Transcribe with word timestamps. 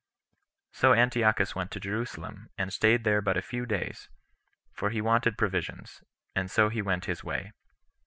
So 0.71 0.93
Antiochus 0.93 1.53
went 1.53 1.69
to 1.69 1.79
Jerusalem, 1.79 2.49
and 2.57 2.73
staid 2.73 3.03
there 3.03 3.21
but 3.21 3.37
a 3.37 3.41
few 3.43 3.67
days, 3.67 4.09
for 4.73 4.89
he 4.89 4.99
wanted 4.99 5.37
provisions, 5.37 6.01
and 6.35 6.49
so 6.49 6.69
he 6.69 6.81
went 6.81 7.05
his 7.05 7.23
way. 7.23 7.51